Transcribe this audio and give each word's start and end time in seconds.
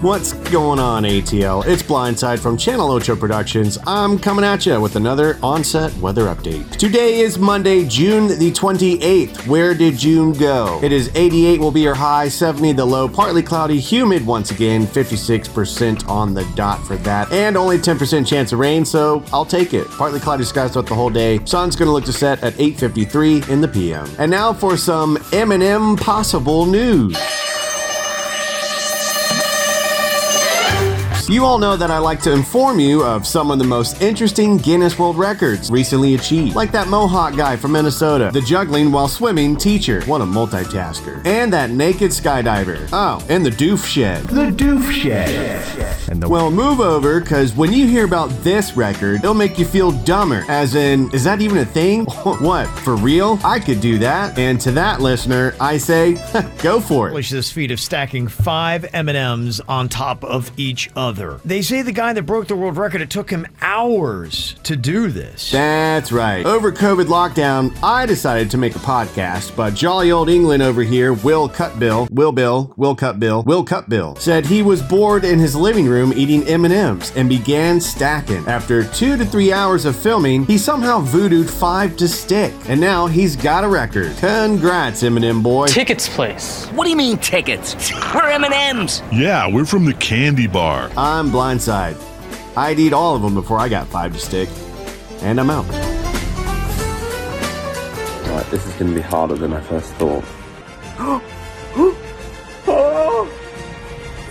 What's 0.00 0.32
going 0.32 0.78
on, 0.78 1.02
ATL? 1.02 1.66
It's 1.66 1.82
Blindside 1.82 2.38
from 2.38 2.56
Channel 2.56 2.90
Ocho 2.90 3.14
Productions. 3.14 3.76
I'm 3.86 4.18
coming 4.18 4.46
at 4.46 4.64
you 4.64 4.80
with 4.80 4.96
another 4.96 5.38
onset 5.42 5.94
weather 5.98 6.24
update. 6.34 6.70
Today 6.78 7.20
is 7.20 7.38
Monday, 7.38 7.84
June 7.84 8.28
the 8.28 8.50
28th. 8.50 9.46
Where 9.46 9.74
did 9.74 9.98
June 9.98 10.32
go? 10.32 10.80
It 10.82 10.90
is 10.90 11.14
88 11.14 11.60
will 11.60 11.70
be 11.70 11.82
your 11.82 11.94
high, 11.94 12.28
70 12.28 12.72
the 12.72 12.84
low, 12.86 13.10
partly 13.10 13.42
cloudy, 13.42 13.78
humid 13.78 14.24
once 14.24 14.50
again, 14.50 14.86
56% 14.86 16.08
on 16.08 16.32
the 16.32 16.50
dot 16.54 16.82
for 16.86 16.96
that, 16.96 17.30
and 17.30 17.54
only 17.58 17.76
10% 17.76 18.26
chance 18.26 18.52
of 18.52 18.58
rain, 18.58 18.86
so 18.86 19.22
I'll 19.34 19.44
take 19.44 19.74
it. 19.74 19.86
Partly 19.88 20.18
cloudy 20.18 20.44
skies 20.44 20.72
throughout 20.72 20.86
the 20.86 20.94
whole 20.94 21.10
day. 21.10 21.44
Sun's 21.44 21.76
gonna 21.76 21.92
look 21.92 22.06
to 22.06 22.12
set 22.14 22.42
at 22.42 22.58
8:53 22.58 23.46
in 23.50 23.60
the 23.60 23.68
PM. 23.68 24.08
And 24.18 24.30
now 24.30 24.54
for 24.54 24.78
some 24.78 25.18
M&M 25.30 25.96
possible 25.96 26.64
news. 26.64 27.18
You 31.30 31.44
all 31.44 31.58
know 31.58 31.76
that 31.76 31.92
I 31.92 31.98
like 31.98 32.20
to 32.22 32.32
inform 32.32 32.80
you 32.80 33.04
of 33.04 33.24
some 33.24 33.52
of 33.52 33.60
the 33.60 33.64
most 33.64 34.02
interesting 34.02 34.56
Guinness 34.56 34.98
World 34.98 35.16
Records 35.16 35.70
recently 35.70 36.16
achieved, 36.16 36.56
like 36.56 36.72
that 36.72 36.88
Mohawk 36.88 37.36
guy 37.36 37.54
from 37.54 37.70
Minnesota, 37.70 38.30
the 38.32 38.40
juggling 38.40 38.90
while 38.90 39.06
swimming 39.06 39.54
teacher, 39.54 40.02
what 40.06 40.20
a 40.20 40.24
multitasker, 40.24 41.24
and 41.24 41.52
that 41.52 41.70
naked 41.70 42.10
skydiver. 42.10 42.88
Oh, 42.92 43.24
and 43.28 43.46
the 43.46 43.50
doof 43.50 43.86
shed. 43.86 44.24
The 44.24 44.50
doof 44.50 44.90
shed. 44.90 45.99
And 46.10 46.20
the 46.20 46.28
well, 46.28 46.50
move 46.50 46.80
over, 46.80 47.20
because 47.20 47.54
when 47.54 47.72
you 47.72 47.86
hear 47.86 48.04
about 48.04 48.30
this 48.42 48.76
record, 48.76 49.20
it'll 49.20 49.32
make 49.32 49.60
you 49.60 49.64
feel 49.64 49.92
dumber. 49.92 50.44
As 50.48 50.74
in, 50.74 51.08
is 51.14 51.22
that 51.22 51.40
even 51.40 51.58
a 51.58 51.64
thing? 51.64 52.04
what, 52.24 52.66
for 52.80 52.96
real? 52.96 53.38
I 53.44 53.60
could 53.60 53.80
do 53.80 53.96
that. 53.98 54.36
And 54.36 54.60
to 54.62 54.72
that 54.72 55.00
listener, 55.00 55.54
I 55.60 55.78
say, 55.78 56.14
go 56.62 56.80
for 56.80 57.06
it. 57.06 57.10
Accomplish 57.10 57.30
this 57.30 57.52
feat 57.52 57.70
of 57.70 57.78
stacking 57.78 58.26
five 58.26 58.92
M&Ms 58.92 59.60
on 59.68 59.88
top 59.88 60.24
of 60.24 60.50
each 60.56 60.90
other. 60.96 61.40
They 61.44 61.62
say 61.62 61.82
the 61.82 61.92
guy 61.92 62.12
that 62.12 62.22
broke 62.22 62.48
the 62.48 62.56
world 62.56 62.76
record, 62.76 63.02
it 63.02 63.10
took 63.10 63.30
him 63.30 63.46
hours 63.60 64.56
to 64.64 64.74
do 64.74 65.10
this. 65.10 65.52
That's 65.52 66.10
right. 66.10 66.44
Over 66.44 66.72
COVID 66.72 67.04
lockdown, 67.04 67.72
I 67.84 68.04
decided 68.04 68.50
to 68.50 68.58
make 68.58 68.74
a 68.74 68.80
podcast, 68.80 69.54
but 69.54 69.74
jolly 69.74 70.10
old 70.10 70.28
England 70.28 70.64
over 70.64 70.82
here, 70.82 71.12
Will 71.12 71.48
Cutbill, 71.48 72.10
Will 72.10 72.32
Bill, 72.32 72.74
Will 72.76 72.96
Cutbill, 72.96 73.44
Will 73.44 73.64
Cutbill, 73.64 74.18
said 74.18 74.44
he 74.44 74.62
was 74.62 74.82
bored 74.82 75.24
in 75.24 75.38
his 75.38 75.54
living 75.54 75.86
room 75.86 75.99
eating 76.08 76.46
M&Ms 76.46 77.12
and 77.16 77.28
began 77.28 77.80
stacking. 77.80 78.46
After 78.46 78.84
two 78.84 79.16
to 79.16 79.24
three 79.24 79.52
hours 79.52 79.84
of 79.84 79.94
filming, 79.94 80.44
he 80.46 80.58
somehow 80.58 81.00
voodooed 81.00 81.48
five 81.48 81.96
to 81.98 82.08
stick, 82.08 82.52
and 82.68 82.80
now 82.80 83.06
he's 83.06 83.36
got 83.36 83.64
a 83.64 83.68
record. 83.68 84.16
Congrats, 84.16 85.02
M&M 85.02 85.42
boy. 85.42 85.66
Tickets 85.66 86.08
place. 86.08 86.66
What 86.68 86.84
do 86.84 86.90
you 86.90 86.96
mean 86.96 87.18
tickets? 87.18 87.92
We're 88.14 88.30
M&M's. 88.30 89.02
Yeah, 89.12 89.46
we're 89.46 89.66
from 89.66 89.84
the 89.84 89.94
candy 89.94 90.46
bar. 90.46 90.90
I'm 90.96 91.30
blindside. 91.30 91.96
I'd 92.56 92.78
eat 92.78 92.92
all 92.92 93.14
of 93.14 93.22
them 93.22 93.34
before 93.34 93.58
I 93.58 93.68
got 93.68 93.86
five 93.86 94.12
to 94.12 94.18
stick. 94.18 94.48
And 95.22 95.38
I'm 95.38 95.50
out. 95.50 95.68
Right, 98.28 98.46
this 98.50 98.66
is 98.66 98.72
going 98.74 98.90
to 98.90 98.94
be 98.94 99.02
harder 99.02 99.34
than 99.34 99.52
I 99.52 99.60
first 99.60 99.92
thought. 99.94 100.24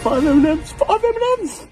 Five 0.02 0.26
M&Ms, 0.26 0.72
five 0.72 1.04
M&Ms. 1.04 1.68